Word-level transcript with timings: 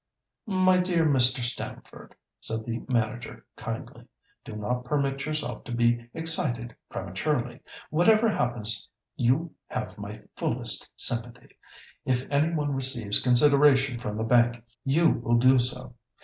"My 0.47 0.79
dear 0.79 1.05
Mr. 1.05 1.43
Stamford," 1.43 2.15
said 2.39 2.65
the 2.65 2.79
manager 2.87 3.45
kindly, 3.55 4.07
"do 4.43 4.55
not 4.55 4.83
permit 4.83 5.27
yourself 5.27 5.63
to 5.65 5.71
be 5.71 6.07
excited 6.15 6.75
prematurely. 6.89 7.59
Whatever 7.91 8.27
happens 8.27 8.89
you 9.15 9.53
have 9.67 9.99
my 9.99 10.23
fullest 10.35 10.89
sympathy. 10.95 11.55
If 12.03 12.27
any 12.31 12.51
one 12.51 12.73
receives 12.73 13.21
consideration 13.21 13.99
from 13.99 14.17
the 14.17 14.23
bank, 14.23 14.63
you 14.83 15.11
will 15.19 15.37
do 15.37 15.59
so. 15.59 15.93